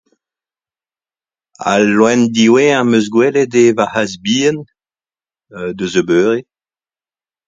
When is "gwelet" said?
3.13-3.53